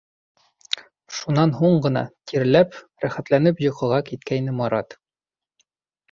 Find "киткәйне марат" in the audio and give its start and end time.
4.09-4.97